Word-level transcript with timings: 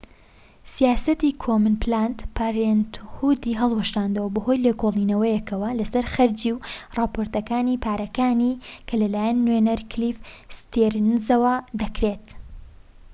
سیاسەتی 0.75 1.31
کۆمن 1.43 1.75
پلاند 1.83 2.17
پارێنتهودی 2.37 3.57
هەڵوەشاندەوە 3.61 4.33
بەهۆی 4.35 4.63
لێکۆڵینەوەیەکەوە 4.65 5.69
لەسەر 5.79 6.05
خەرجی 6.13 6.55
و 6.55 6.63
راپۆرتەکانی 6.97 7.81
پارەکانی 7.85 8.59
کە 8.87 8.93
لەلایەن 9.01 9.37
نوێنەر 9.45 9.81
کلیف 9.91 10.17
ستیرنزەوە 10.57 11.55
دەکرێت 11.81 12.27